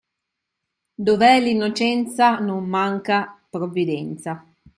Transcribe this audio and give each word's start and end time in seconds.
Dov'è 1.07 1.39
l'innocenza 1.39 2.39
non 2.39 2.63
manca 2.65 3.39
provvidenza. 3.47 4.43